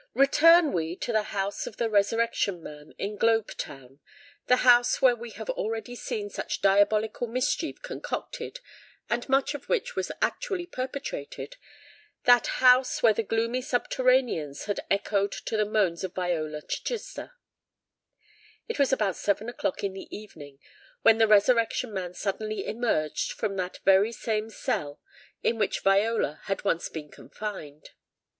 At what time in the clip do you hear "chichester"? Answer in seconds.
16.63-17.33